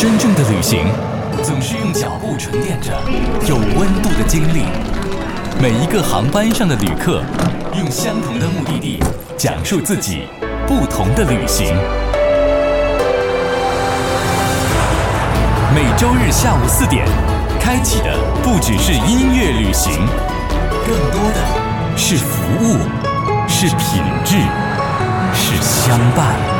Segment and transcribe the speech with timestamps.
[0.00, 0.86] 真正的旅行，
[1.42, 2.90] 总是用脚步沉淀着
[3.46, 4.62] 有温度的经历。
[5.60, 7.22] 每一个航班上的旅客，
[7.78, 8.98] 用相同的目的地，
[9.36, 10.22] 讲述自己
[10.66, 11.76] 不同的旅行。
[15.74, 17.06] 每周日下午四点，
[17.60, 19.92] 开启的不只是音乐旅行，
[20.86, 22.78] 更多的是服务，
[23.46, 24.38] 是品质，
[25.34, 26.59] 是相伴。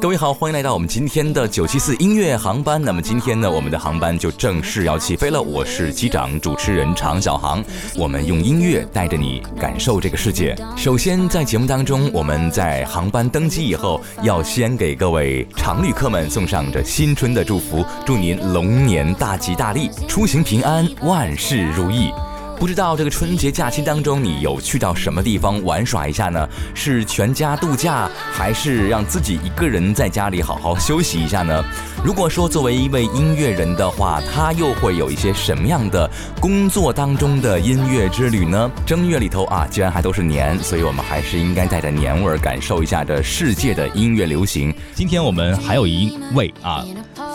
[0.00, 2.80] 各位好，欢迎来到我们今天的九七四音乐航班。
[2.80, 5.42] 那么今天呢，我们的航班就正式要起飞了。
[5.42, 7.62] 我是机长主持人常小航，
[7.94, 10.56] 我们用音乐带着你感受这个世界。
[10.76, 22.10] 首先，在节目当中，我们在航班登机以后，要先给各位常旅客们送上这新春的祝福，祝您龙年大吉大利，出行平安，万事如意。
[22.58, 26.48] 不知道这个春节假期当中，你有去到什么地方玩耍一下呢？
[26.74, 31.64] 是全家度假，还是让自己一个人在家里好好休息一下呢？
[32.04, 38.68] 如果说作为一位音乐人的话，他又会有一些什么样的工作当中的音乐之旅呢？
[38.84, 44.74] 正月里头啊，既然还都是年，所以我们还是应该带着年味儿感受一下这世界的音乐流行。
[44.96, 46.84] 今天我们还有一位啊，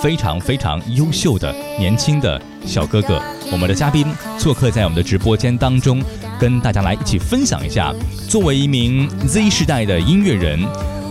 [0.01, 3.21] 非常非常优秀的年轻的小哥哥，
[3.53, 4.07] 我们的嘉宾
[4.39, 6.01] 做客在我们的直播间当中，
[6.39, 7.93] 跟大家来一起分享一下，
[8.27, 10.59] 作为一名 Z 世代的音乐人。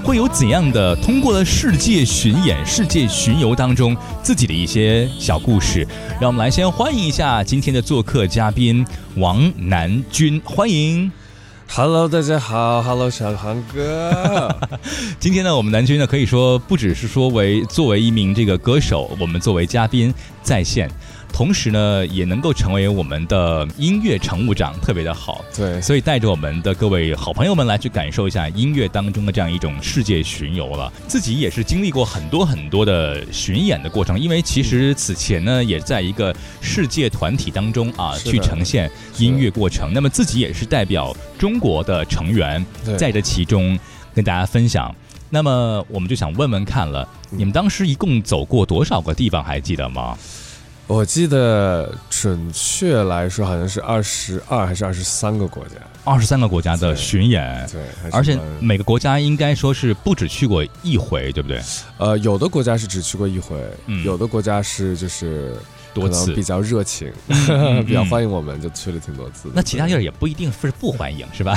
[0.02, 5.86] 会有怎样的通过了世界巡演、世界巡游当中自己的一些小故事？
[6.20, 8.84] 让我们来先欢迎一下今天的做客嘉宾
[9.14, 11.12] 王南军，欢迎。
[11.68, 14.55] Hello，大家好，Hello，小航哥。
[15.20, 20.12] 今天呢，我们南军呢可以说不只是说为作为一名这个歌手，我们作为嘉宾
[20.42, 20.90] 在线，
[21.32, 25.44] 同时呢也能够成为我们的音乐乘务长，特别的好。
[25.56, 30.92] 对，所以带着我们的各位好朋友们来去感受一下音乐当中的这样一种世界巡游了。
[31.08, 39.92] 自己也是经历过很多很多的巡演的过程，因为其实此前呢也在一个世界团体当中啊去呈现音乐过程。
[39.92, 42.64] 那么自己也是代表中国的成员
[42.98, 43.78] 在这其中
[44.14, 44.94] 跟大家分享。
[45.30, 50.16] 那么我们就想问问看了，你们当时一共走过多少个地方，还记得吗？
[50.92, 55.77] 我记得准确来说好像是二十二还是二十三个国家。
[56.05, 57.67] 二十三个国家的巡演。
[57.73, 57.80] 对，
[58.13, 61.63] 而且每个国家应该说是不止去过一回，对不对？
[61.97, 65.55] 呃，有的国家是只去过一回，嗯有的国家是就是
[65.95, 67.11] 多次比较热情，
[67.48, 69.51] 嗯 比较欢迎我们，就去了挺多次。
[69.55, 71.57] 那其他地儿也不一定是不欢迎，是吧？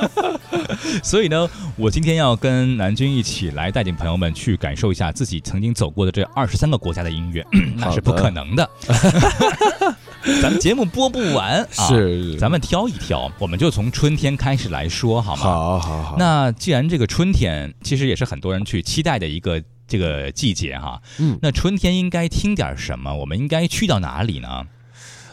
[1.02, 7.46] 所以呢，我今天要跟南军一起来带领朋友们去感受一下自己曾经走过的这二十三个国家的音乐，
[7.76, 8.68] 那是不可能的。
[10.42, 15.42] 咱们节目播不完啊，是咱们挑一挑，我们就从春天开始来说，好吗？
[15.42, 23.14] 好好好，那既然这个春天其实也是很多人去期待的一个这个季节哈，嗯那春天应该听点什么？
[23.16, 24.48] 我们应该去到哪里呢？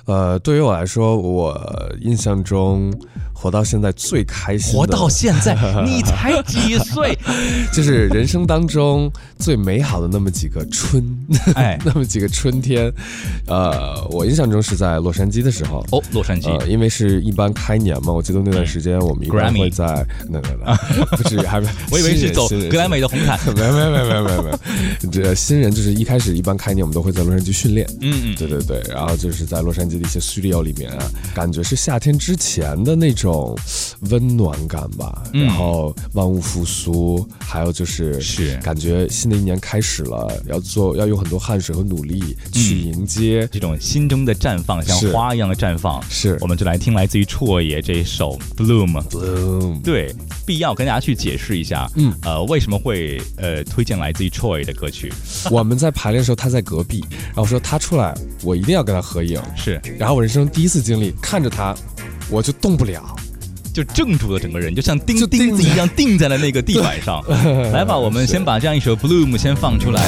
[0.05, 2.93] 呃，对于我来说，我印象中
[3.39, 5.55] 活到现在最开心，活到现在，
[5.85, 7.15] 你才几岁？
[7.71, 11.03] 就是人生当中最美好的那么几个春，
[11.53, 12.91] 哎， 那么几个春天，
[13.45, 15.85] 呃，我印象中是在洛杉矶的时候。
[15.91, 19.85] 哦，洛杉矶，呃，因为是一般开年嘛，我记得那段时间我们一般会在
[20.27, 23.39] 那那那，不至于还没，我以为是走格莱美的红毯。
[23.55, 24.49] 没有没有没有没有没。
[24.49, 24.59] 有，
[25.11, 31.05] 这新人就是一开始一般开年我们都会在洛杉矶训练，嗯嗯，对对对，然后就是在洛杉矶的一些 studio 里面啊，
[31.35, 33.26] 感觉是夏天之前的那种
[34.09, 46.01] 温暖感吧，嗯然后万物复苏，还有就是是感觉新的一年开始了，要做要用很多汗水和努力去迎接，这种心中的绽放，像花一样的绽放。
[46.09, 48.91] 是我们就来听来自于绰爷这一首《Bloom》。
[49.09, 50.13] Bloom 对，
[50.45, 55.11] 必要跟大家去解释一下，嗯，呃，为什么会呃推荐来自于 Troy 的歌曲？
[55.49, 58.13] 我们在排练的时候，他在隔壁，然后说他出来，
[58.43, 59.41] 我一定要跟他合影。
[59.55, 61.75] 是，然后我人生第一次经历，看着他，
[62.29, 63.15] 我就动不了。
[63.73, 67.23] 就怔住了整个人，就像钉钉钉子一样钉在了那个地板上。
[67.71, 70.01] 来吧，我们先把这样一首《Bloom》先放出来。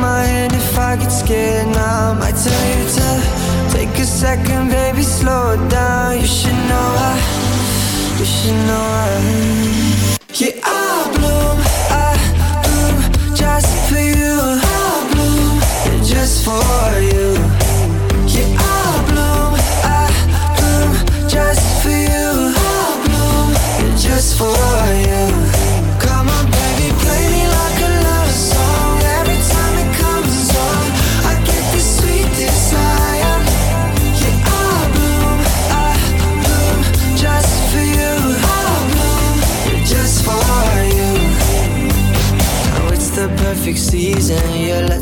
[0.00, 2.12] My if I get scared now.
[2.12, 3.08] I might tell you to
[3.74, 6.20] take a second, baby, slow it down.
[6.20, 7.14] You should know I,
[8.18, 9.18] you should know I.
[10.40, 10.76] Yeah, I
[11.14, 11.58] bloom,
[12.04, 12.10] I
[12.64, 12.96] bloom
[13.34, 14.34] just for you.
[14.40, 15.56] I bloom
[16.04, 17.07] just for you.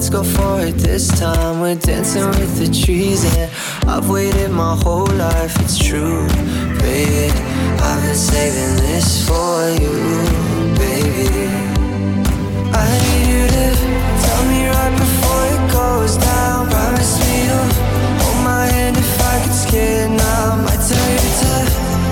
[0.06, 1.60] Let's go for it this time.
[1.60, 3.50] We're dancing with the trees, and
[3.88, 5.58] I've waited my whole life.
[5.60, 6.28] It's true,
[6.78, 7.32] baby.
[7.80, 9.94] I've been saving this for you,
[10.78, 11.48] baby.
[12.70, 13.66] I need you to
[14.22, 16.68] tell me right before it goes down.
[16.70, 17.72] Promise me you'll
[18.22, 20.52] hold my hand if I get scared now.
[20.52, 21.52] I might tell you to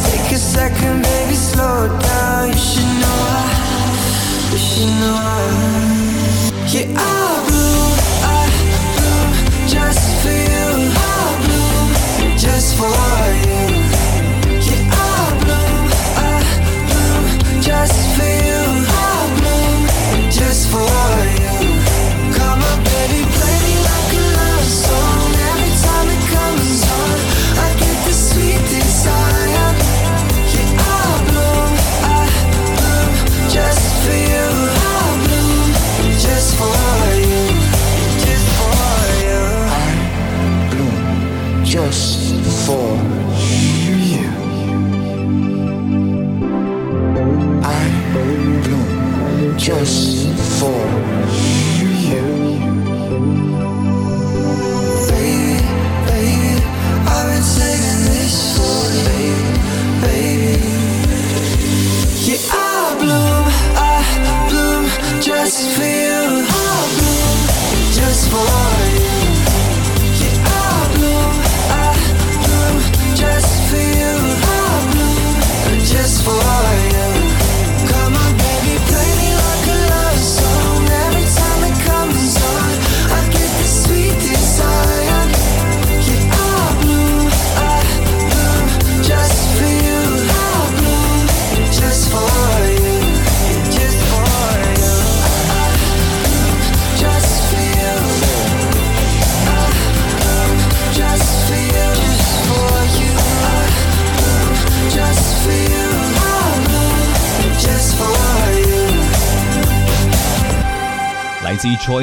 [0.08, 2.48] take a second, baby, slow down.
[2.48, 3.44] You should know I.
[4.50, 5.44] You should know I,
[6.74, 7.73] yeah, I bloom,
[12.76, 13.13] for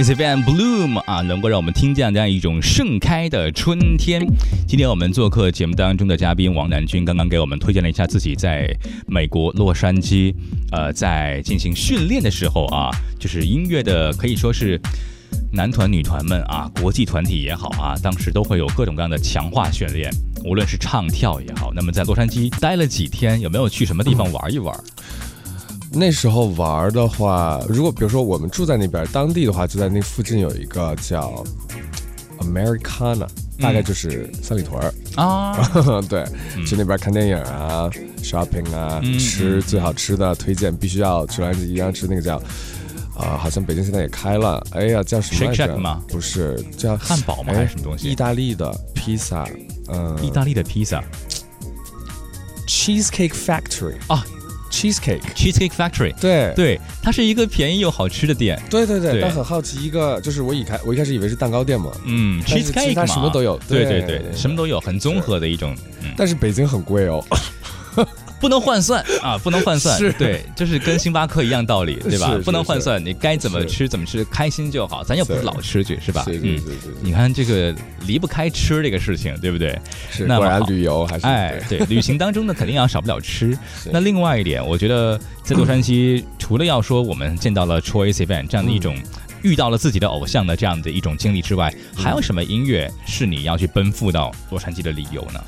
[0.01, 4.25] It's Van Bloom 啊，能够让我们听见这样一种盛开的春天。
[4.68, 8.68] 今天我们做客节目当中的嘉宾王南军，刚刚给我们推荐了一下自己在
[9.06, 10.33] 美国洛杉矶，
[10.71, 12.89] 呃，在进行训练的时候啊，
[13.19, 14.81] 就是音乐的可以说是。
[15.53, 20.09] 男团、女团们啊，国际团体也好啊，当时都会有各种各样的强化训练，
[20.44, 21.71] 无论是唱跳也好。
[21.73, 24.78] 那么在洛杉矶待了几天，有没有去什么地方玩一玩？
[25.94, 31.44] 那时候玩的话，如果比如说我们住在那边，当地的话就在那附近有一个叫
[32.40, 33.28] Americana，
[33.60, 34.94] 大概就是三里屯儿。
[35.16, 35.54] 啊，
[36.07, 36.26] 对，
[36.66, 37.90] 去那边看电影啊
[38.24, 42.42] ，shopping 啊，嗯吃最好吃的，推荐必须要去兰一样吃那个叫。
[43.14, 46.02] 啊、好像北京现在也开了，哎呀，叫什么来着？
[46.07, 47.52] 不是，叫汉堡吗？
[47.54, 48.07] 哎还是什么东西？
[48.10, 49.45] 意大利的披萨，
[49.90, 51.04] 嗯、意大利的披萨。
[52.66, 54.26] Cheesecake Factory 啊
[54.71, 56.54] ，Cheesecake，，Cheesecake Factory，对。
[56.56, 58.59] 对，它是一个便宜又好吃的店。
[58.69, 59.21] 对对对，对。
[59.21, 63.59] 但很好奇，一个就是我一开我一开始以为是蛋糕店嘛，嗯，cheesecake 它嘛，什么都有。
[63.68, 67.23] 对对对对，什么都有，很综合的一种，嗯，但是北京很贵哦。
[68.42, 76.26] 不能换算 啊，不能换算，是对，就是跟星巴克一样道理，对吧不能换算，你该怎么吃怎么吃，开心就好，咱又不是是老吃去，是吧？
[76.28, 77.74] 嗯是是是，是是你看这个
[78.07, 79.80] 离不开吃这个事情，对不对？
[80.10, 83.57] 是，果然旅游还是哎，对，旅行当中呢，肯定要少不了吃。
[83.92, 88.98] 那另外一点，我觉得在洛杉矶，除了要说我们见到了 Choice Event 这样的一种。
[89.44, 95.44] 遇到了自己的偶像的这样的一种经历之外，还有什么音乐是你要去奔赴到洛杉矶的理由呢？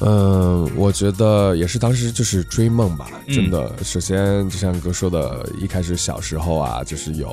[0.00, 3.34] 嗯，我觉得也是当时就是追梦吧，嗯。
[3.34, 3.70] 真的。
[3.84, 7.28] 首先，就像哥说的，一开始小时候啊，就是有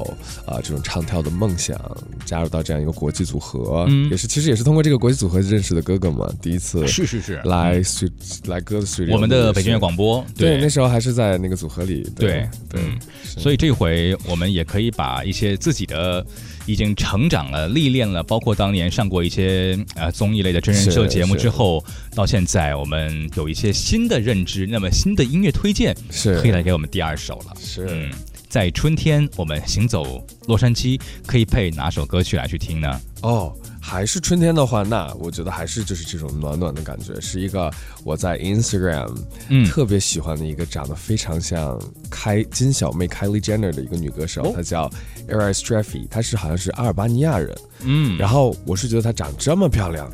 [0.45, 1.79] 啊、这种唱跳的梦想，
[2.25, 4.09] 加入到这样一个国际组合，嗯。
[4.09, 8.09] 也是其实也是通过这个国际组合认识的哥哥嘛，第一次是是是，来水
[8.45, 12.47] 来哥的水，我们的北京乐广播，对，那时候还是在那个组合里，对。
[12.69, 12.99] 对，嗯。
[13.23, 16.25] 所以这回我们也可以把一些自己的
[16.67, 21.83] 已经成长了、历练了，包括当年上过一些呃综艺类的真人秀节目之后，
[22.13, 27.55] 到现在我们有一些新的认知，那么新的音乐推荐是可以来给我们第二首了。
[27.59, 27.87] 是。
[27.89, 28.11] 嗯，
[28.49, 33.01] 在春天我们行走洛杉矶，可以配哪首歌曲来去听呢？
[33.21, 33.55] 哦，
[33.87, 37.71] 还是春天的话，那我觉得还是就是这种暖暖的感觉，是一个
[38.03, 39.17] 我在 Instagram
[39.47, 39.65] 嗯。
[39.65, 41.79] 特别喜欢的一个长得非常像
[42.09, 44.51] 开金小妹 Kylie Jenner 的一个女歌手，哦。
[44.53, 44.91] 她叫
[45.29, 50.11] Eris Treffy，她是好像是阿尔巴尼亚人，嗯，然后我是觉得她长这么漂亮。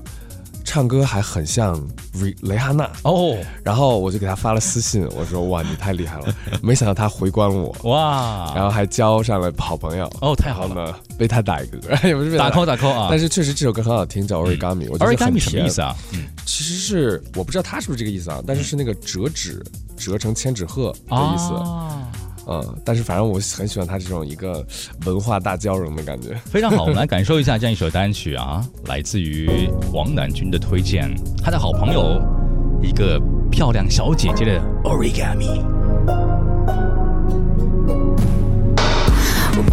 [0.64, 1.80] 唱歌还很像
[2.22, 10.98] 雷雷哈娜，哦，然后我就给他发了私信，我说哇你太厉害了， 没想到他回关我，哇，然后还交上了好朋友，哦太好了。
[11.18, 11.78] 被他打一个。
[11.78, 12.56] 歌， 也不是被她打。
[12.56, 13.08] call 打 call 啊！
[13.10, 15.82] 但是确实这首歌很好听，叫 Origami，、我觉得很 origami 什么意思？
[15.82, 15.96] 啊？
[16.14, 16.26] 嗯。
[16.46, 19.64] 其实是我不知道他是不是这个意思啊，但是是那个折纸
[19.98, 22.08] 折成千纸鹤的意思，啊
[22.48, 24.66] 嗯，但是反正我很喜欢他这种一个
[25.06, 26.36] 文化大交融的感觉。
[26.46, 29.50] 非常好，我们来感受一下这样一首单曲啊，来自于
[29.92, 31.10] 王南军的推荐，
[31.44, 32.22] 他的好朋友，
[32.82, 33.22] 一个
[33.52, 35.83] 漂亮小姐姐的 Origami。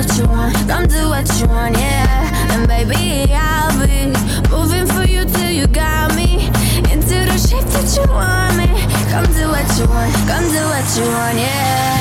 [0.00, 2.54] what you want, come do what you want, yeah.
[2.54, 4.12] And baby, I'll be
[4.48, 6.46] Moving for you till you got me
[6.90, 8.66] Into the shape that you want me.
[9.10, 11.99] Come do what you want, come do what you want, yeah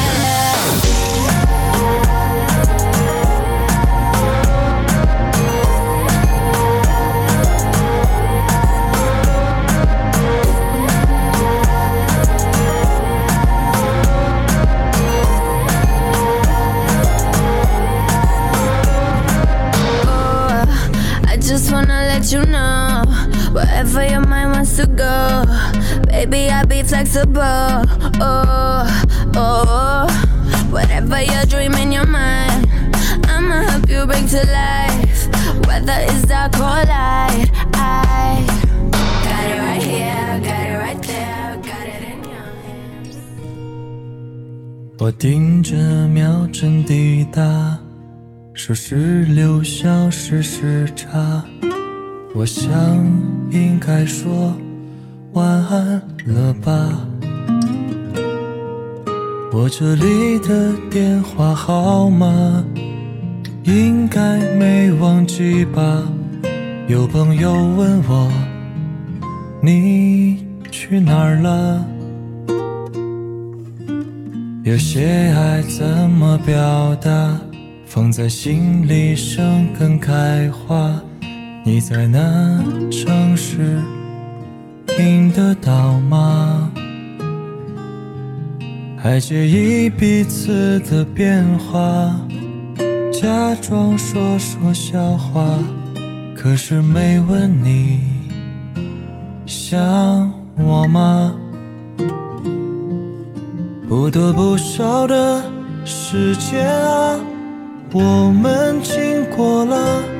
[26.29, 27.83] baby, I'll be flexible.
[28.21, 28.85] Oh,
[29.35, 30.07] oh,
[30.69, 32.67] whatever your dream in your mind,
[33.27, 35.27] I'ma help you bring to life.
[35.67, 38.45] Whether it's dark or light, I
[39.25, 43.17] got it right here, got it right there, got it in your hands.
[44.99, 45.75] 我盯着
[46.07, 47.77] 秒针滴答，
[48.53, 51.43] 说是六小时时差。
[52.35, 52.71] 我想
[53.49, 54.55] 应该说
[55.33, 57.05] 晚安了吧。
[59.51, 62.63] 我这里的电话号码
[63.63, 66.03] 应该没忘记吧？
[66.87, 68.31] 有朋友问我
[69.61, 71.85] 你去哪儿了？
[74.63, 75.05] 有些
[75.35, 77.39] 爱怎么表达？
[77.85, 81.01] 放在心里生根开花。
[81.65, 83.77] 你在那城市
[85.01, 86.69] 听得到吗？
[88.97, 92.13] 还介意彼此的变化，
[93.09, 95.57] 假装说说笑话，
[96.35, 98.01] 可是没问你
[99.45, 99.79] 想
[100.57, 101.33] 我吗？
[103.87, 105.41] 不多不少的
[105.85, 107.17] 时间啊，
[107.93, 110.18] 我们经过了。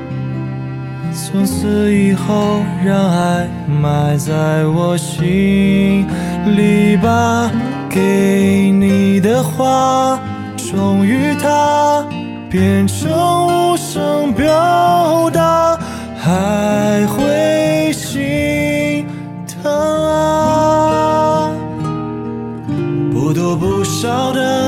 [1.12, 6.06] 从此以后，让爱埋在我心
[6.56, 7.50] 里吧。
[7.88, 10.18] 给你的话，
[10.56, 12.04] 终于它
[12.48, 13.10] 变成
[13.72, 15.76] 无声表达，
[16.16, 19.04] 还会心
[19.46, 21.50] 疼啊。
[23.12, 24.59] 不多不少的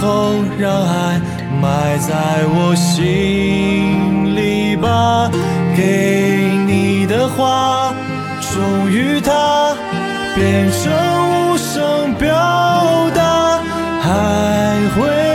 [0.00, 1.20] 后，让爱
[1.60, 5.30] 埋在我心里吧。
[5.76, 7.92] 给你的话，
[8.40, 9.76] 终于它
[10.34, 10.92] 变成
[11.52, 12.28] 无声表
[13.14, 13.60] 达，
[14.02, 14.08] 还
[14.94, 15.27] 会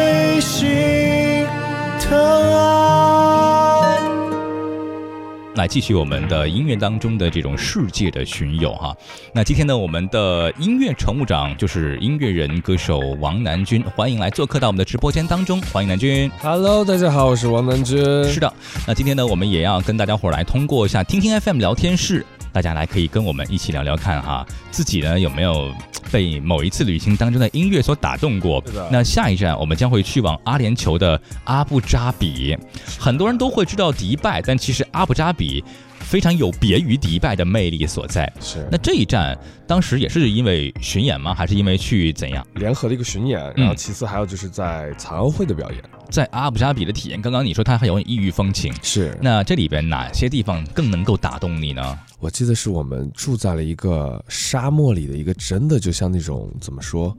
[5.56, 8.96] 来继续我们的音乐当中的这种世界的巡游哈。
[9.34, 16.30] 那今天呢，我们的音乐乘务长就是音乐人歌手王南军，欢迎来做客到我们的直播间当中，欢迎南军。
[16.42, 17.98] Hello，大家好，我是王南军。
[18.26, 18.52] 是的，
[18.88, 25.74] 那今天呢，我们也要跟大家伙儿来通过一下听听 FM 聊天室，大家来可以跟我们一起聊聊看哈，自己呢有没有
[26.12, 28.64] 被某一次旅行当中的音乐所打动过？
[28.92, 32.56] 那下一站我们将会去往阿联酋的阿布扎比，
[33.00, 35.64] 很多人都会知道迪拜，但其实阿布扎比
[36.00, 38.32] 非常有别于迪拜的魅力所在。
[38.40, 41.34] 是那这一站当时也是因为巡演吗？
[41.34, 42.46] 还是因为去怎样？
[42.54, 45.82] 联合的一个巡演，嗯然后其次还有就是在残奥会的表演。
[46.12, 51.98] 在阿布扎比的体验，刚刚你说它很有异域风情，是那这里边哪些地方更能够打动你呢？
[52.24, 57.14] 我记得是我们住在了一个沙漠里的一个，真的就像那种怎么说，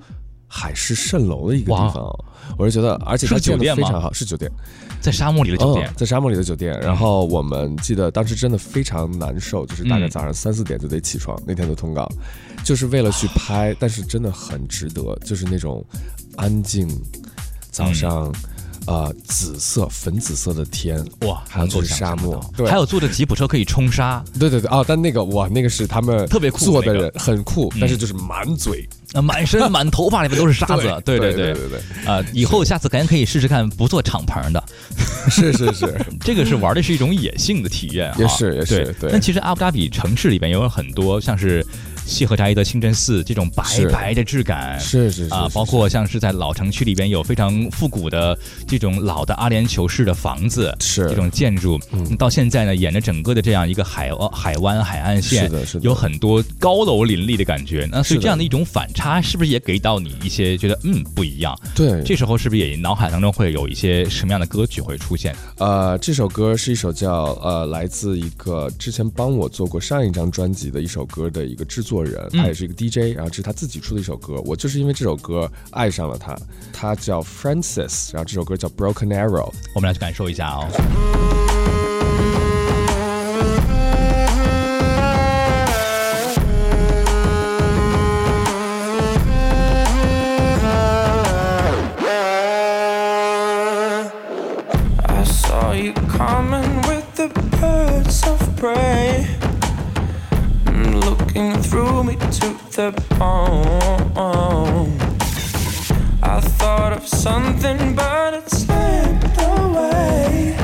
[0.48, 2.10] 海市蜃楼的一个地方。
[2.56, 4.50] 我是觉得，而且是它酒店非常好，是酒店，
[5.02, 6.80] 在沙漠里的酒店嗯，在沙漠里的酒店。
[6.80, 12.10] 然后我们记得当时真的非常难受，就是大概嗯早上三四点就得起床，那天的通告，
[12.64, 15.84] 就是为了去拍，但是真的很值得，就是那种
[16.36, 16.88] 安静，
[17.70, 18.34] 早嗯上。
[18.86, 22.38] 呃，紫色、粉紫色的天，哇，还有沙漠。
[22.56, 22.68] 对。
[22.68, 27.78] 还有坐着吉普车可以冲沙，对对对，哦，但那个哇，那个是他们特别酷的人，很酷，嗯。
[27.80, 28.86] 但是就是满嘴。
[29.12, 31.54] 啊，满身满头发里面都是沙子，对对对对。
[31.54, 34.62] 对对，啊，以后下次咱可以试试看不做敞篷的，
[35.30, 38.94] 是 是是， 这个是玩的是一种野性的体验啊，也是也是对。
[39.02, 39.10] 对。
[39.12, 41.64] 但其实阿布扎比城市里边也有很多像是
[42.06, 51.08] 西河扎伊的清真寺这种白白的质感，是是是啊，包括像是在老城区里边有非常复古的这种老的阿联酋式的房子，是。
[51.08, 52.16] 这种建筑，嗯。
[52.16, 55.84] 到现在呢，沿着整个的这样一个海呃海湾海岸线，是的是的。
[55.84, 57.88] 有很多高楼林立的感觉。
[57.90, 61.58] 那所以这样的一种反差，是不是也给到你一些觉得嗯不一样？
[61.74, 65.34] 对，这时候是不是也脑海当中会有一些什么样的歌曲会出现？
[65.58, 74.40] 呃，这首歌是一首叫呃，来自一个之前帮我做过上一张专辑的一首歌的一个制作人，嗯他也是一个 DJ，然后这是他自己出的一首歌。
[74.46, 76.34] 我就是因为这首歌爱上了他，
[76.72, 79.52] 他叫 Francis，然后这首歌叫 Broken Arrow。
[79.74, 80.66] 我们来去感受一下哦。
[98.66, 99.03] I
[102.74, 104.98] the bone.
[106.22, 110.56] I thought of something, but it slipped away,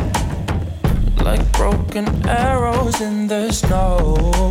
[1.23, 4.51] like broken arrows in the snow.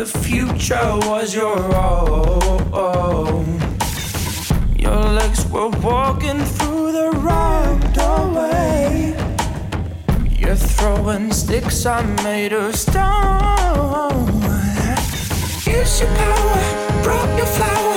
[0.00, 1.58] The future was your
[2.74, 3.44] own.
[4.78, 9.14] Your legs were walking through the right doorway.
[10.38, 14.40] You're throwing sticks I made of stone.
[15.66, 17.89] Use your power, broke your flower.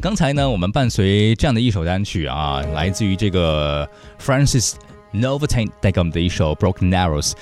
[0.00, 3.88] 刚才呢，我们伴随这样的一首单曲啊，来自于这个
[4.20, 4.74] Francis
[5.12, 7.32] Novotain 带给我们的一首 Broken Arrows，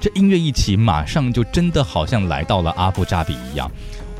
[0.00, 3.70] 这音乐一起，马上就真的好像来到了阿布扎比一样。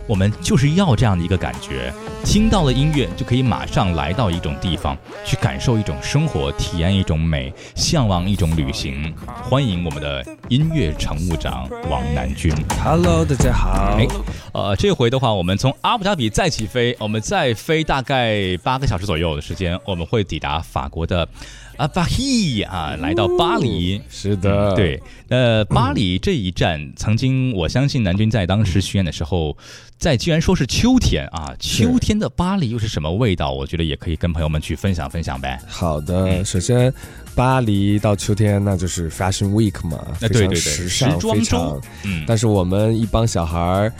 [0.08, 1.92] 我们就是要这样的一个感觉，
[2.24, 9.12] 听到了音乐就可以马上来到一种地方，去感受一种生活，体验一种美，向往一种旅行。
[9.42, 12.54] 欢迎我们的音乐乘务长王南军。
[12.84, 13.96] Hello，大家好。
[13.98, 14.06] 哎，
[14.52, 21.28] 呃，这回的话，我们从阿布扎比再起飞，我们再飞大概八个小时左右的时间，我们会抵达法国的
[21.76, 24.00] 啊，巴黎啊，来到巴黎。
[24.08, 29.56] 是的，对，呃，巴黎这一站，曾经我相信南军在当时巡演的时候，
[29.98, 33.52] 在既然说是秋天啊，秋天的巴黎又是什么味道？
[33.52, 35.58] 我觉得也可以跟朋友们去分享分享呗。
[35.66, 36.92] 好的，首先
[37.34, 41.80] 巴黎到秋天那就是 Fashion Week 嘛，非常对对对时尚，非常。
[42.04, 43.92] 嗯，但是我们一帮小孩儿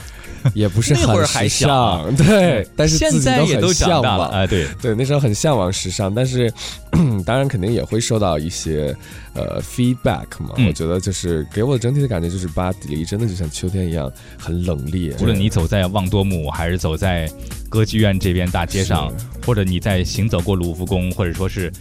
[0.53, 4.29] 也不是很还时尚， 对，但是现在也都很向长大了，往。
[4.29, 6.51] 哎，对，对，那时候很向往时尚，但是
[7.25, 8.95] 当然肯定也会受到一些
[9.33, 10.53] 呃 feedback 嘛。
[10.57, 15.13] 嗯我觉得就是给我的整体的感觉就是巴黎真的就像秋天一样很冷冽。
[15.21, 17.29] 无论你走在望多姆，还是走在
[17.69, 19.11] 歌剧院这边大街上，
[19.45, 21.71] 或者你在行走过卢浮宫，或者说是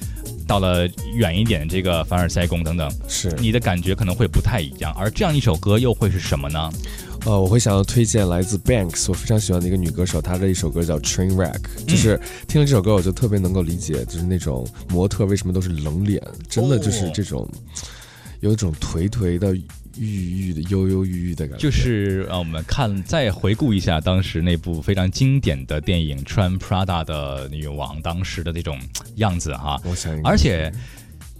[0.46, 4.92] 到了远一点这个凡尔赛宫等等，是你的感觉可能会不太一样。
[4.96, 6.70] 而这样一首歌又会是什么呢？
[7.24, 17.48] 呃，我会想要推荐来自 Banks，我非常喜欢的一个女歌手，她的一首歌叫 Trainwreck，就是听了这首歌我就特别能够理解，就是那种模特为什么都是冷脸，真的就是这种、
[18.38, 19.56] 有一种颓颓的、
[19.98, 21.62] 郁郁的、忧忧郁郁的感觉。
[21.62, 28.78] 就是让我们看再回顾一下当时那部非常经典的电影《穿 Prada 的女王》当时的那种
[29.16, 29.80] 样子哈。
[29.84, 30.72] 我想而且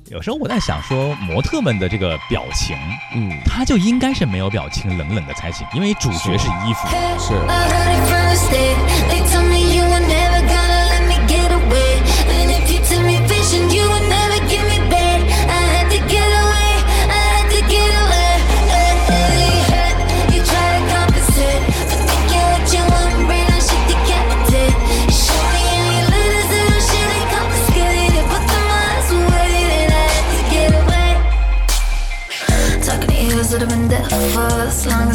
[0.08, 2.76] 有时候我在想说，模特们的这个表情，
[3.14, 6.88] 嗯，他就应该是没有表情，冷冷的才行，因为主角是衣服。
[7.18, 7.34] 是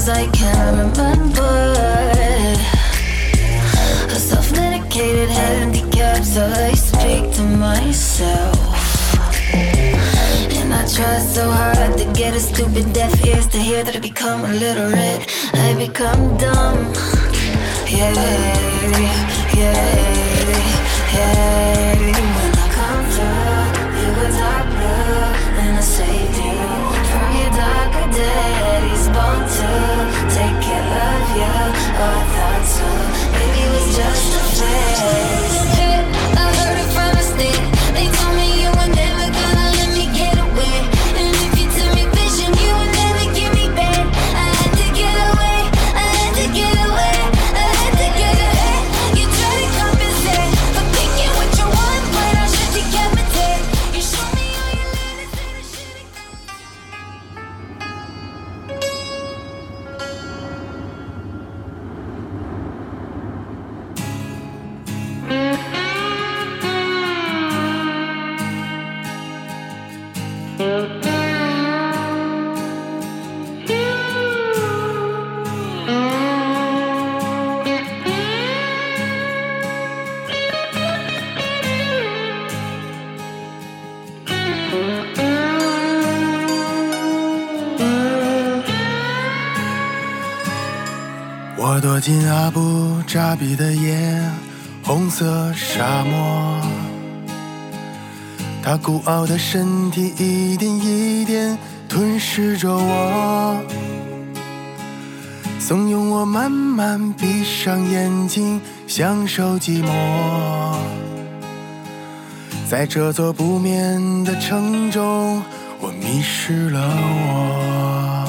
[0.02, 1.54] as I can't remember.
[4.10, 8.58] A self-medicated handicap, so I speak to myself.
[10.58, 14.00] And I try so hard to get a stupid deaf ears to hear that I
[14.00, 15.22] become illiterate.
[15.54, 16.80] I become dumb.
[17.88, 18.14] Yeah,
[19.60, 19.76] yeah,
[21.14, 22.31] yeah.
[35.02, 35.31] Podcast.
[93.14, 94.22] 扎比的夜，
[94.82, 96.62] 红色沙漠。
[98.64, 101.58] 他孤傲的身体一点一点
[101.90, 103.62] 吞噬着我，
[105.60, 109.90] 怂恿我慢慢闭上眼睛，享受寂寞。
[112.70, 115.44] 在这座不眠的城中，
[115.82, 118.26] 我迷失了我。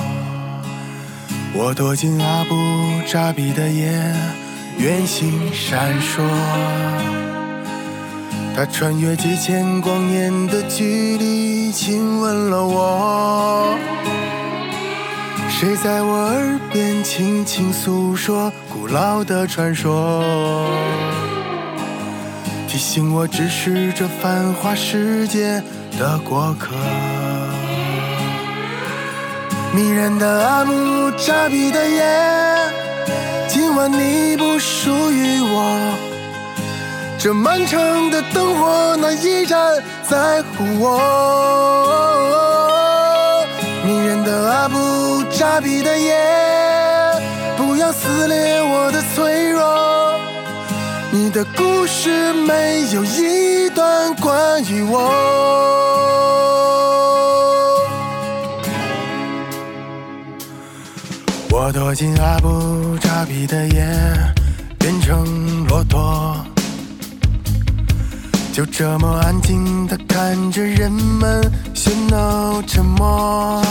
[1.55, 2.57] 我躲进阿布
[3.07, 4.13] 扎比的夜，
[4.83, 6.23] 圆形闪烁。
[8.57, 13.79] 他穿越几千光年的距离，亲吻了我。
[15.49, 20.67] 谁在我耳边轻轻诉说古老的传说？
[22.67, 25.63] 提醒我只是这繁华世界
[25.97, 26.75] 的过客。
[29.73, 32.03] 迷人的阿姆扎比的夜，
[33.53, 35.95] 今晚你不属于我。
[37.19, 40.99] 这漫长的灯火难依然在乎我。
[43.85, 46.17] 迷人的阿布扎比的夜，
[47.55, 50.19] 不要撕裂我的脆弱。
[51.11, 56.02] 你的故事没有一段关于我。
[61.65, 63.87] 我躲进阿布扎比的夜，
[64.81, 66.37] 变成骆驼。
[68.53, 71.41] 就这么安静地看着人们
[71.73, 73.63] 喧闹沉默。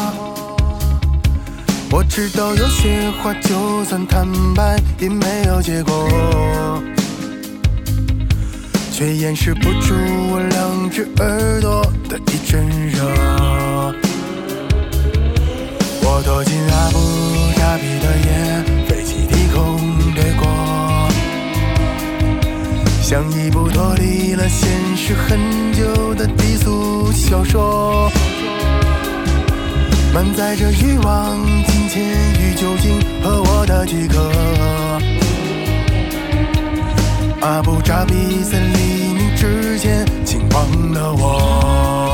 [1.92, 4.26] 我知道有些话就算坦
[4.56, 6.08] 白也没有结果，
[8.94, 9.94] 却掩饰不住
[10.32, 13.04] 我两只耳朵的一阵热。
[16.04, 16.98] 我躲进阿布
[23.12, 25.38] 像一部脱离了现实很
[25.74, 28.10] 久的低俗小说。
[30.14, 32.02] 满载着欲望、金钱
[32.40, 34.32] 与酒精和我的饥渴。
[37.42, 38.14] 阿布扎比
[38.50, 42.11] 在黎明之前请忘了我。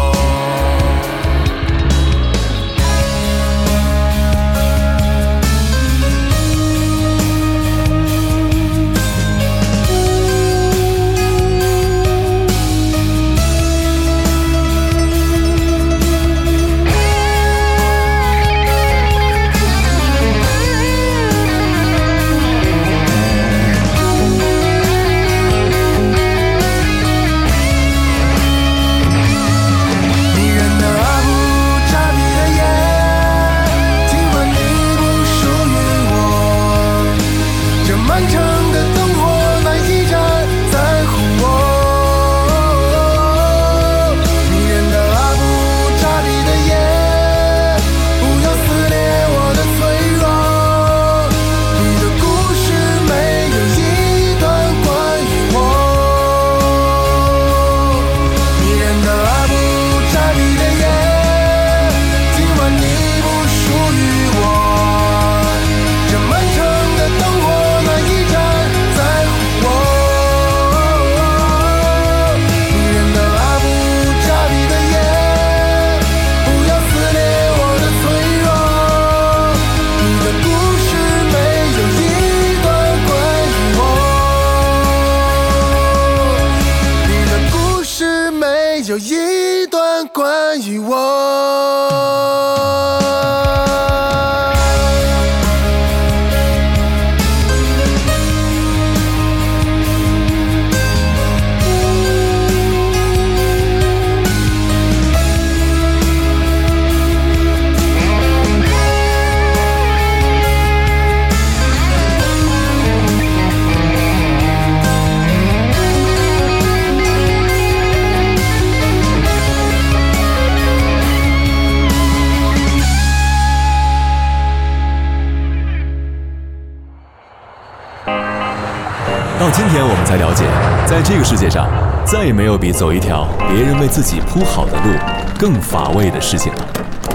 [132.10, 134.93] 再也没有比走一条别人为自己铺好的路
[135.38, 136.60] 更乏味的事情了。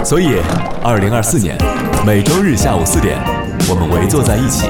[0.05, 0.35] 所以，
[0.83, 1.57] 二零二四年
[2.05, 3.17] 每周日下午四点，
[3.67, 4.67] 我们围坐在一起，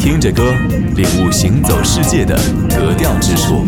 [0.00, 0.42] 听着歌，
[0.96, 2.34] 领悟行走世界的
[2.68, 3.64] 格调之处。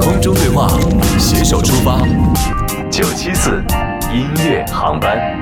[0.00, 0.68] 空中对话，
[1.18, 1.98] 携手出发，
[2.88, 3.60] 九七四
[4.12, 5.41] 音乐航班。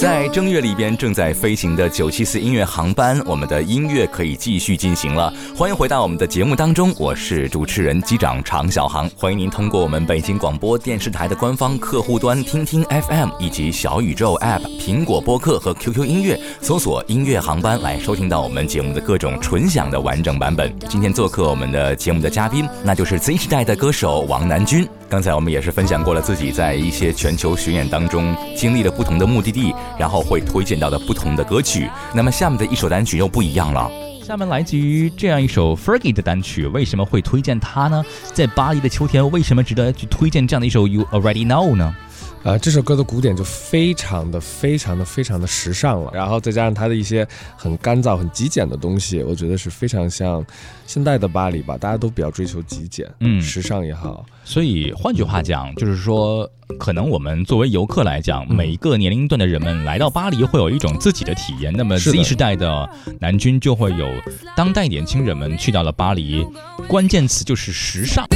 [0.00, 5.32] 在正月里边正在飞行的九七四音乐航班，我们的音乐可以继续进行了。
[5.56, 9.10] 欢迎回到我们的节目当中，我是主持人机长常小航。
[9.16, 20.72] 欢迎您通过我们北京广播电视台的官方客户端听听 FM 以及小宇宙 App、苹果播客和 QQ 音乐，搜索音乐航班来收听到我们节目的各种纯享的完整版本。
[20.88, 24.88] 今天做客我们的节目的嘉宾，那就是 Z 时代的歌手王南军。
[25.08, 31.88] 刚才我们也是分享过了自己在一些全球巡演当中经历了不同的目的地，然后会推荐到的不同的歌曲。
[32.14, 33.90] 那么下面的一首单曲又不一样了。
[34.22, 38.04] 下面来自于这样一首 Fergie 的单曲，为什么会推荐它呢？
[38.34, 41.96] 在巴黎的秋天，为什么值得去推荐这样的一首 You Already Know 呢？
[42.44, 50.44] 啊、这首歌的鼓点就非常的、非常的、非常的时尚了，然后再加上它的一些很干燥、很极简的东西，我觉得是非常像
[50.88, 53.38] 现代的巴黎吧，大家都比较追求极简，嗯。
[53.42, 61.70] 时尚也好，所以换句话讲，就是说，可能我们作为游客来讲，每一个年龄段的人们来到巴黎会有一种自己的体验。
[61.76, 62.88] 那么 Z 时代的
[63.20, 64.08] 南军就会有
[64.56, 66.42] 当代年轻人们去到了巴黎，
[66.88, 68.26] 关键词就是时尚。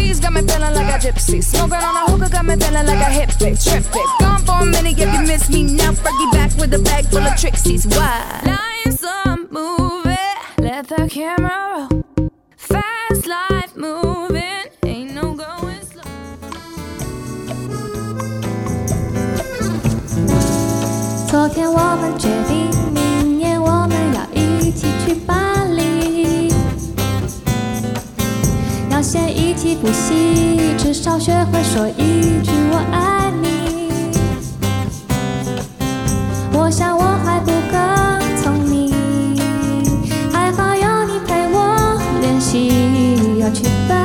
[21.28, 26.52] 昨天我们决定，明年我们要一起去巴黎。
[28.90, 33.42] 要先一起呼吸，至少学会说一句我爱你。
[36.52, 37.51] 我想我还不
[43.52, 44.01] 去吧。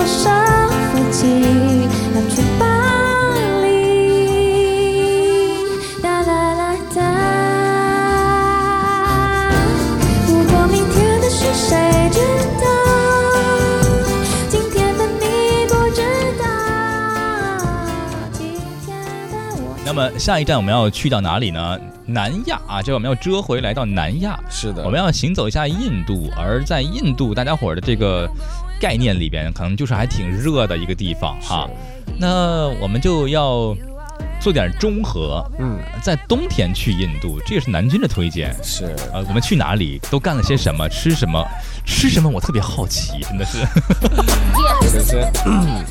[0.00, 0.32] 坐上
[0.94, 1.26] 飞机，
[2.14, 2.64] 要去巴
[3.60, 3.68] 黎。
[6.02, 6.98] 哒啦啦哒。
[10.26, 12.18] 如果明天的事谁知
[12.62, 12.64] 道？
[14.48, 16.00] 今天的你不知
[16.38, 16.44] 道。
[18.32, 18.96] 今天
[19.30, 19.76] 的我。
[19.84, 21.78] 那么下一站我们要去到哪里呢？
[22.06, 24.40] 南亚啊，这我们要折回来到南亚。
[24.48, 28.26] 是的，我们要行走一下印度，而在印度，大家伙儿的这个
[28.80, 31.68] 概念里边，可能就是还挺热的一个地方哈。
[32.18, 33.76] 那我们就要
[34.40, 38.56] 做点中和，嗯，在冬天去印度，这也是南军的推荐。
[38.64, 41.46] 是，呃，我们去哪里，都干了些什么，吃什么，
[41.84, 43.58] 吃什么，我特别好奇，真的是。
[44.88, 45.30] 首先，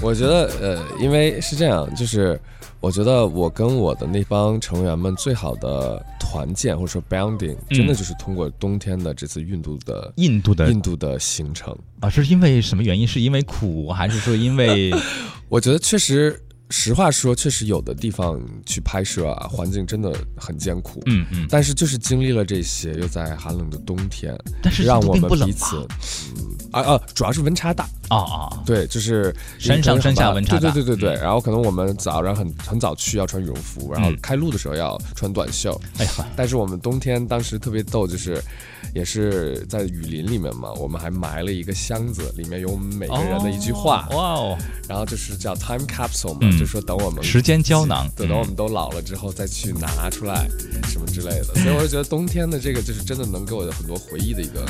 [0.01, 2.39] 我觉得呃，因为是这样，就是
[2.79, 13.07] 我觉得我跟我的那帮成员们最好的团建或者说 bounding，真的就是通过冬天的这次印度的印度的印度的行程啊，是因为什么原因？
[13.07, 14.91] 是因为苦，还是说因为？
[15.47, 16.41] 我觉得确实。
[16.69, 21.01] 实话说，确实有的地方去拍摄啊，环境真的很艰苦。
[21.07, 21.47] 嗯嗯。
[21.49, 25.77] 但是就是经历了这些，又在寒冷的冬天，但是让我们彼此，
[26.37, 28.63] 嗯啊啊，主要是温差大啊啊。
[28.65, 30.59] 对，就是山上山下温差大。
[30.59, 31.21] 对对对对对。
[31.21, 35.79] 然后可能我们早上很很早去要穿羽绒服，然后开路的时候要穿短袖。
[35.97, 36.11] 哎呀。
[36.35, 38.41] 但是我们冬天当时特别逗，就是
[38.93, 44.07] 也是在雨林里面嘛，我们还埋了一个箱子，里面有我们每个人的一句话。
[44.11, 44.57] 哇哦。
[44.87, 46.57] 然后就是叫 time capsule 嘛。
[46.57, 50.47] 就说等我们时间胶囊，等等我们都老了之后再去拿出来，
[50.87, 51.55] 什么之类的。
[51.55, 54.65] 所以我就觉得冬天的这个就是真的能给我很多回忆的一个。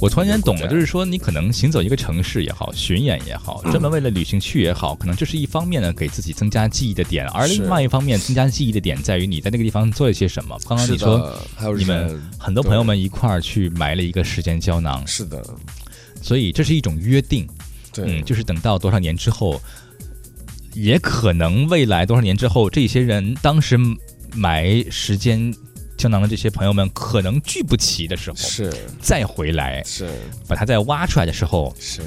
[0.00, 10.56] 我突然间懂了，就是说你可能行走一个城市也好，巡演也好，专门为了旅行去也好，可能这是一方面呢，给自己增加记忆的点；而另外一方面，增加记忆的点在于你在那个地方做了些什么。
[10.68, 11.40] 刚刚你说，
[11.76, 15.06] 你们很多朋友们一块儿去埋了一个时间胶囊。
[15.06, 15.44] 是的，
[16.22, 17.46] 所以这是一种约定。
[17.92, 19.60] 对，嗯，就是等到多少年之后。
[20.74, 23.76] 也可能未来多少年之后，这些人当时
[24.36, 25.52] 埋时间
[25.98, 28.72] 胶囊的这些朋友们，可能聚不齐的时候，是。
[29.02, 30.08] 再回来，是。
[30.46, 32.00] 把它再挖出来的时候，是，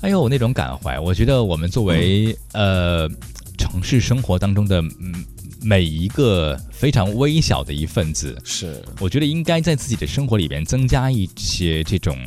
[0.00, 3.10] 哎呦，那种感怀，我觉得我们作为、嗯、呃
[3.58, 5.24] 城市生活当中的嗯
[5.62, 12.18] 每一个非常微小的一份子，是，我觉得应该在自己的生活里边增加一些这种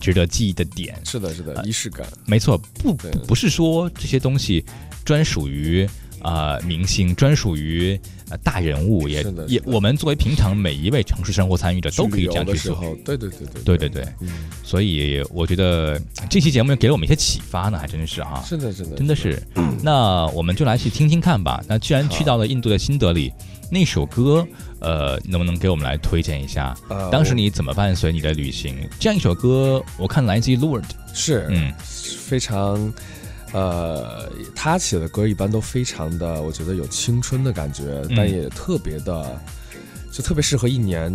[0.00, 1.00] 值得记忆的点。
[1.04, 2.92] 是的，是的，仪式感，没错，不
[3.26, 4.64] 不是说这些东西。
[5.04, 5.88] 专属于啊、
[6.26, 7.98] 呃、明星，专属于
[8.30, 12.74] 呃大人物，也也我们作为平常每一位城市生活参与者都可以这样去做。
[13.04, 14.28] 对对对对对对对，嗯，
[14.64, 18.42] 所以我觉得这期节目给了我们一些启发呢，还真是哈。
[18.44, 19.40] 是的，是的，真的是。
[19.84, 21.62] 那我们就来去听听看吧。
[21.68, 23.32] 那既然去到了印度的新德里，
[23.70, 24.44] 那首歌
[24.80, 26.76] 呃能不能给我们来推荐一下？
[26.88, 28.74] 呃、当时你怎么伴随你的旅行？
[28.98, 30.82] 这样一首歌，我看来自于 Lord，
[31.14, 32.92] 是嗯，非常。
[33.56, 38.14] 呃，他写的歌一般都非常的，我觉得有青春的感觉，嗯。
[38.14, 39.40] 但也特别的，
[40.12, 41.10] 就特别适合一年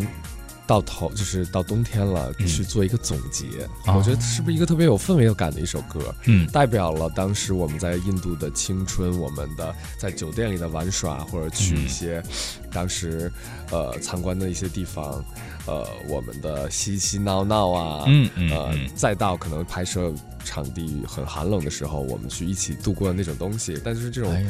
[0.71, 3.45] 到头，就是到冬天了、嗯去做一个总结。
[3.87, 6.15] 哦我觉得是不是一个特别有氛围感的一首歌？
[6.27, 12.23] 嗯代表了当时我们在印度的青春，我们的在酒店里的玩耍，或者去嗯一些
[12.71, 13.29] 当时
[13.69, 15.21] 呃参观的一些地方，
[15.65, 20.13] 呃，我们的嬉嬉闹闹啊，嗯嗯再到可能拍摄
[20.45, 23.77] 场地很寒冷的时候，我们去一起度过的那种东西。
[23.83, 24.49] 但是这种哎呦，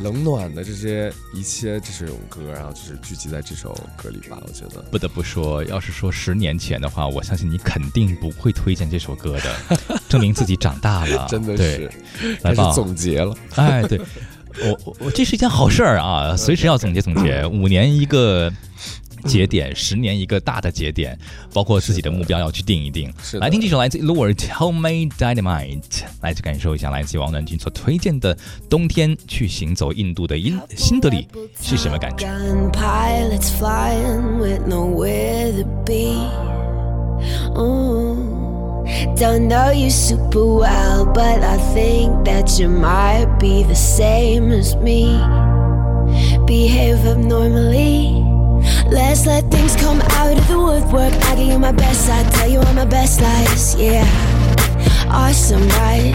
[0.00, 4.82] 冷暖的这些一切这首歌，然后就是聚集在这首歌里吧，我觉得。
[4.90, 9.78] 不得不说，要是说十年前的话，我相信你肯定不会推荐这首歌的，
[10.08, 13.34] 证明自己长大了，真的对是，来吧，总结了。
[13.54, 13.98] 哎，对，
[14.62, 18.52] 我我我这是一件好事儿啊，随时要总结总结， 五年一个。
[19.26, 21.18] 节点，十年一个大的节点，
[21.52, 23.12] 包括自己的目标要去定一定。
[23.22, 28.36] 是来听这首来自 Lord Homemade Dynamite，来去感受一下来自王南军所推荐的
[28.70, 31.26] 冬天去行走印度的英新德里
[31.60, 32.26] 是什么感觉。
[32.26, 36.28] Gun pilots flying with nowhere to be.
[37.58, 38.36] Ooh.
[39.16, 44.76] Don't know you super well, but I think that you might be the same as
[44.76, 45.18] me.
[46.46, 48.25] Behave abnormally.
[48.90, 51.12] Let's let things come out of the woodwork.
[51.26, 53.74] I give you my best, I tell you all my best lies.
[53.74, 54.06] Yeah,
[55.10, 56.14] awesome, right?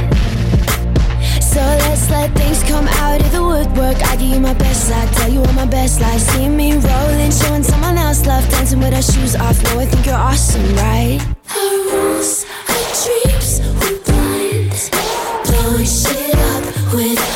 [1.41, 3.97] So let's let things come out of the woodwork.
[4.07, 6.25] I give you my best, I tell you all my best lies.
[6.27, 9.61] See me rolling, showing someone else love, dancing with our shoes off.
[9.63, 11.19] No, I think you're awesome, right?
[11.53, 14.91] Our rules, our dreams, we're blind.
[15.45, 17.30] Blowing shit up with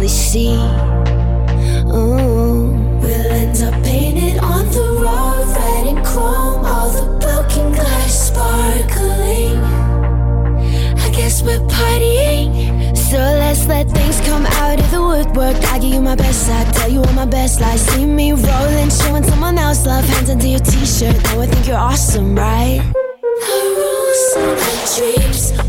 [0.00, 0.54] hardly see.
[1.92, 2.72] Ooh.
[3.00, 9.58] We'll end up painted on the road, red and chrome, all the broken glass sparkling.
[10.98, 12.96] I guess we're partying.
[12.96, 15.56] So let's let things come out of the woodwork.
[15.64, 17.80] I give you my best, I tell you all my best lies.
[17.82, 20.04] See me rolling, showing someone else love.
[20.04, 22.80] Hands into your t-shirt, now I think you're awesome, right?
[23.50, 24.56] Our rules, our
[24.96, 25.59] dreams,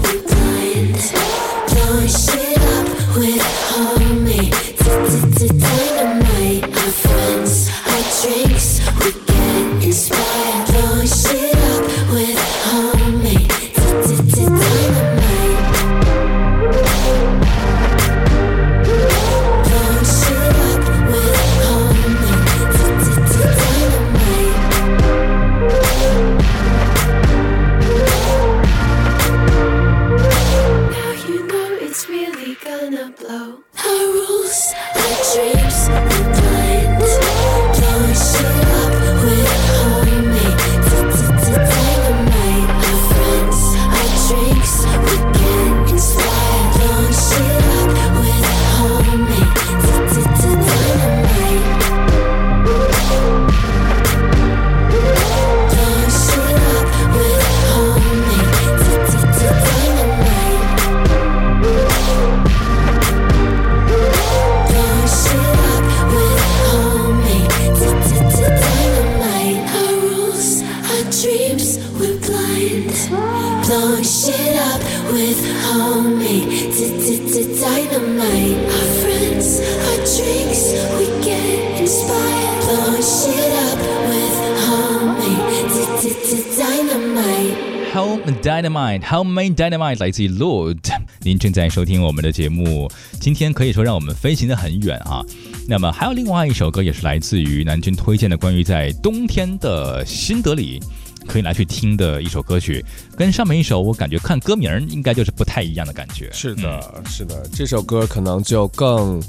[88.71, 90.79] Home Dynamite, Homemade Dynamite 来自于 Lord。
[91.19, 95.21] 您正在收听我们的节目，今天可以说让我们飞行的很远啊。
[95.67, 100.81] 那么还有另外一首歌，也是来自于南军推荐的，关于在冬天的新德里
[101.27, 102.83] 可以来去听的一首歌曲，
[103.17, 106.29] 跟上面一首我感觉看歌名应该就是不太一样的感觉。
[106.31, 109.21] 是的，是的，这首歌可能就更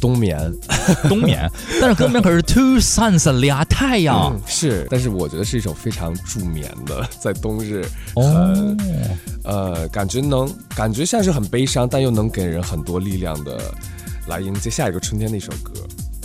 [0.00, 0.38] 冬眠。
[1.08, 4.32] 冬眠，但是歌名可是 Two Suns 俩太阳。
[4.34, 7.84] 嗯，是，但是我觉得是一首非常助眠的， 在冬日
[8.14, 8.76] 哦很、
[9.44, 13.60] 呃，感觉能感觉像是很悲伤，但又能给人很多力量的，
[14.28, 15.72] 来迎接下一个春天的一首歌。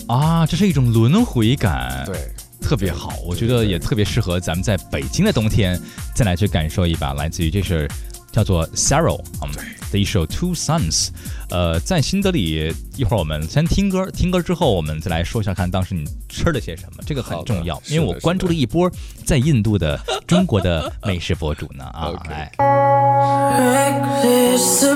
[0.08, 2.16] 啊，这是一种轮回感，对，
[2.62, 5.80] 特别好，我觉得也特别适合咱们在北京的冬天
[6.16, 7.90] 再来去感受一把，来自于这是
[8.34, 9.48] 叫做 Sorrow 啊、
[9.92, 11.08] 的一首《Two Sons》。
[11.50, 18.92] 呃，在新德里，一会儿我们先听歌，听歌之后我们再来说一下，看当时你吃了些什么，这个很重要，因为我关注了一波
[19.24, 22.52] 在印度的中国的美食博主呢啊， 来。
[23.54, 24.94] Reckless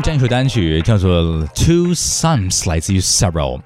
[0.00, 1.22] 这样一首单曲叫做
[1.54, 3.60] 《Two Suns》，来自于 Several。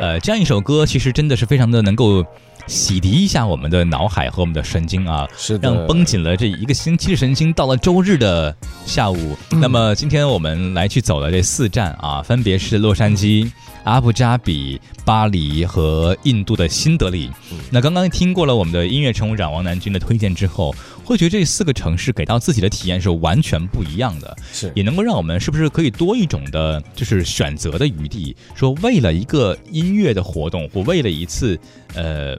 [0.00, 2.24] 呃，这样一首歌其实真的是非常的能够
[2.66, 7.52] 洗涤一下我们的脑海和我们的神经啊，是的让绷紧了这一个星期的神经。
[7.52, 8.54] 到了周日的
[8.84, 13.50] 下午，那么今天我们来去走了这四站啊，分别是洛杉矶、
[13.84, 17.30] 阿布扎比、巴黎和印度的新德里。
[17.70, 20.74] 那刚刚听过了我们的音乐乘务长王南军的推荐之后，
[21.06, 24.36] 会觉得这四个城市给到自己的体验是完全不一样的。
[24.52, 28.36] 是也能够让我们是不是可以多一种的，就是选择的余地？
[28.54, 31.58] 说为了一个音乐的活动，或为了一次
[31.94, 32.36] 呃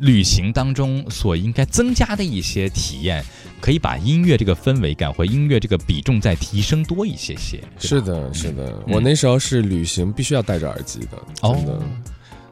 [0.00, 3.24] 旅行当中所应该增加的一些体验，
[3.60, 7.62] 可以把音乐这个氛围感或音乐这个比重再提升多一些些。
[7.78, 11.72] 是的，是的，我那时候是旅行必须要戴着耳机的，真的。
[11.72, 11.82] 哦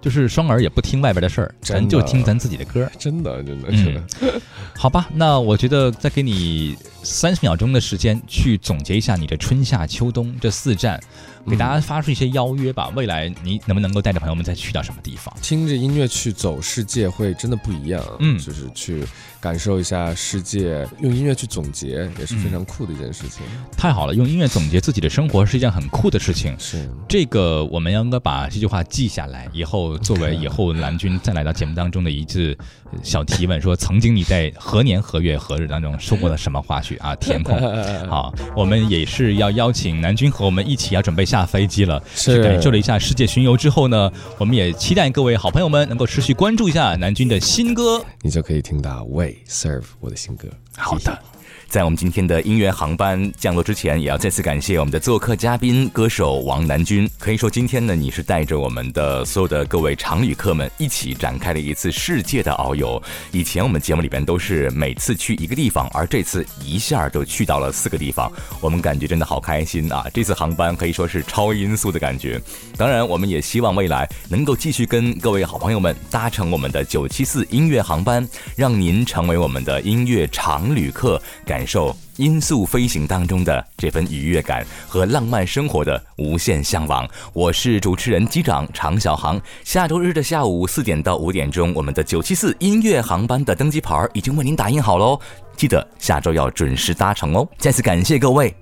[0.06, 2.88] 就是双耳也不听外边的事儿，咱就听咱自己的歌。
[2.96, 4.00] 真的真的是的。
[4.20, 4.40] 嗯，
[4.78, 6.76] 好吧，那我觉得再给你
[7.06, 11.00] 三十秒钟的时间去总结一下你的春夏秋冬这四站，
[11.48, 12.92] 给大家发出一些邀约吧。
[12.96, 15.32] 未来你能不能够带着朋友们再去到什么地方？
[15.40, 19.04] 听着音乐去走世界会真的不一样，嗯就是去
[19.40, 23.46] 感受一下世界，用音乐去总结也是非常酷的一件事情。
[23.76, 26.58] 太好了，用音乐总结自己的生活是一件很酷的事情。
[26.58, 32.56] 是这个我们应该把这句话记下来，以后作为 以后蓝军再来到节目当中的一次
[33.02, 37.14] 小提问，说曾经你在何年何月何日当中说过了什么花絮啊？
[37.16, 37.56] 填空。
[38.08, 48.04] 好，我们也是要邀请南军和我们一起要准备下飞机了，是去感受了一下世界巡游之后呢，我们也期待各位好朋友们能够持续关注一下南军的新歌。
[48.22, 50.48] 你就可以听到 Way Serve 我的新歌。
[50.76, 51.35] 好的。
[51.68, 57.08] 在我们今天的音乐航班降落之前，也要再次感谢我们的做客嘉宾歌手王南军。
[57.18, 63.02] 可以说，今天呢，你是带着我们的所有的各位常旅客们一起展开了一次世界的遨游。
[63.32, 70.06] 以前我们节目里边都是每次去一个地方，而这次一下就去到了四个地方，我们感觉真的好开心啊！
[70.14, 72.40] 这次航班可以说是超音速的感觉。
[72.76, 87.08] 当然，我们也希望未来能够继续跟各位好朋友们搭乘我们的九七四音乐航班，让您成为我们的音乐常旅客，感感受音速飞行当中的这份愉悦感和浪漫生活的无限向往。
[87.32, 89.40] 我是主持人机长常小航。
[89.64, 95.18] 下周日的下午四点到五点钟，我们的九七四音乐航班的登机牌已经为您打印好喽，
[95.56, 97.48] 记得下周要准时搭乘哦。
[97.56, 98.54] 再次感谢各位。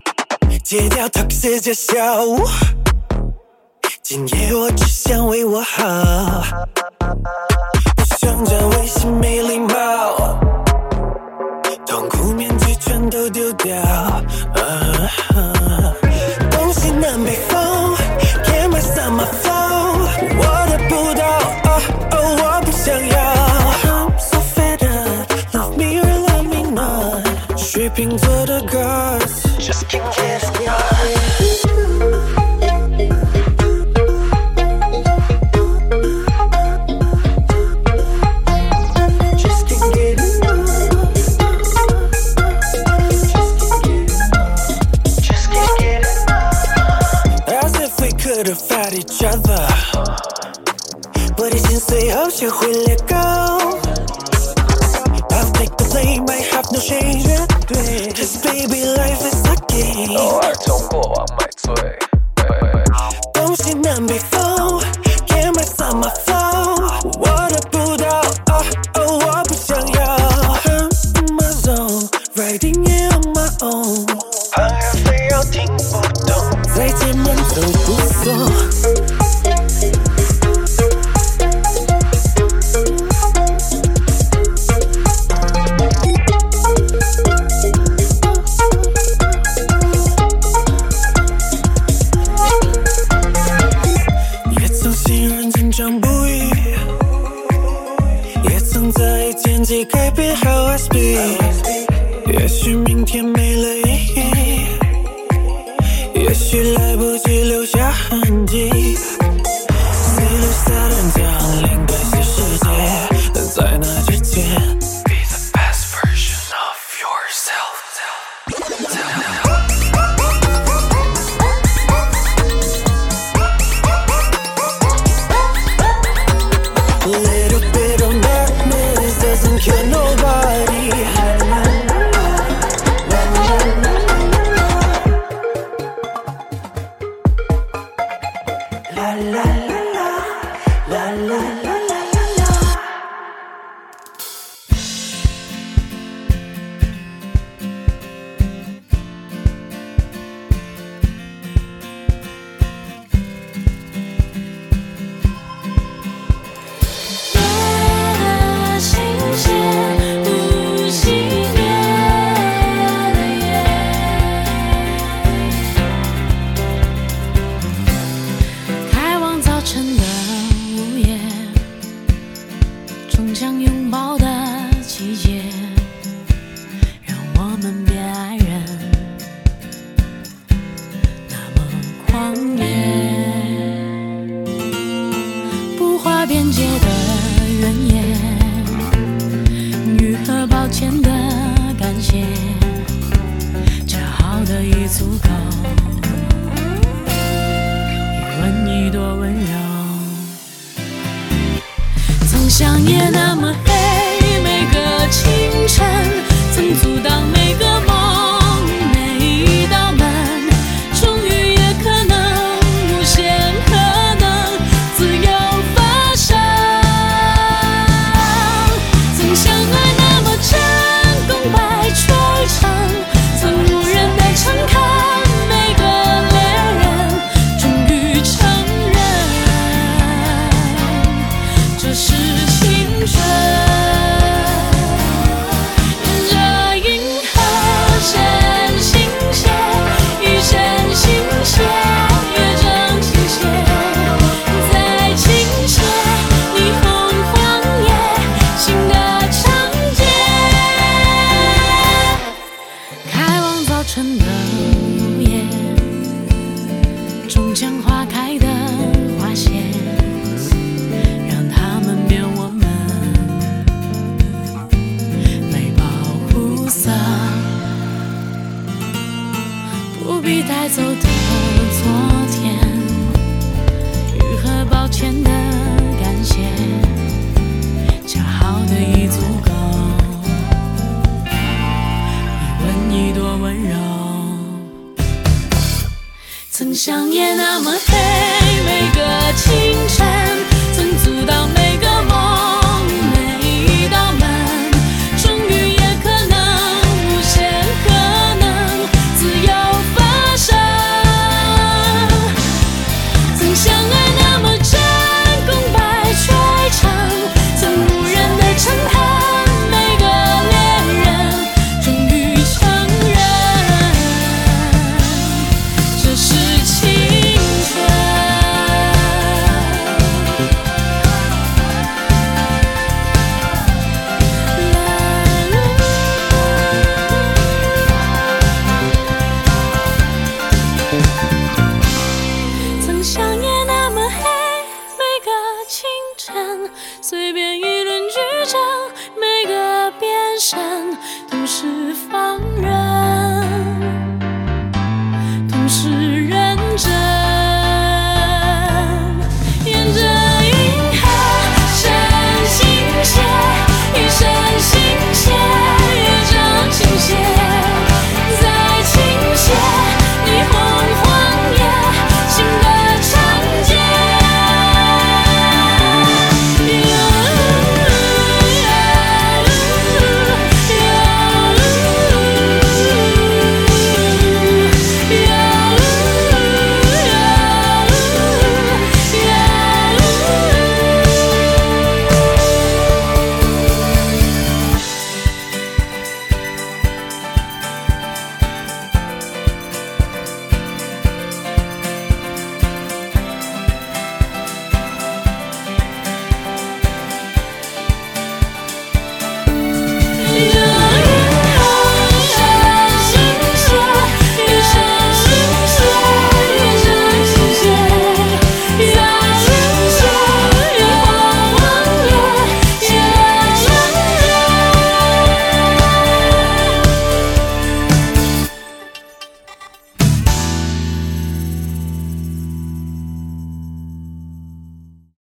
[0.63, 2.45] 戒掉 toxic 笑物，
[4.05, 5.83] 今夜我只想为我好，
[7.97, 10.39] 不想这微信没礼貌，
[11.87, 13.77] 痛苦面具全都丢掉。
[13.77, 15.11] uh
[16.51, 17.95] 东西南北风
[18.45, 20.09] ，Can't my summer flow，
[20.39, 21.25] 我得不到，
[21.65, 21.69] 哦
[22.13, 23.15] 哦，我不想要。
[23.85, 27.23] I'm so fed up, love me or let me not，
[27.57, 29.43] 水瓶座的 girls。
[29.59, 31.64] Just can't get enough.
[51.94, 53.16] 我的心随后学会 let go.
[55.32, 57.22] I'll take the blame, I have no shame.
[58.16, 60.18] Cause baby, life is a game.
[60.18, 61.48] 偶尔冲过往买